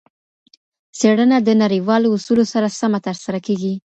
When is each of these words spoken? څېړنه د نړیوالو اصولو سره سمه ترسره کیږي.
څېړنه 0.99 1.37
د 1.41 1.49
نړیوالو 1.63 2.13
اصولو 2.15 2.43
سره 2.53 2.67
سمه 2.79 2.99
ترسره 3.07 3.39
کیږي. 3.47 3.73